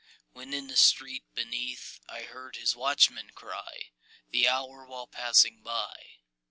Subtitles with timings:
[0.31, 3.91] When in the street beneath I heard his watchman cry
[4.31, 6.21] The hour, while passing by.